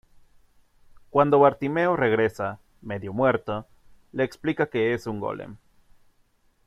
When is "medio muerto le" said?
2.81-4.23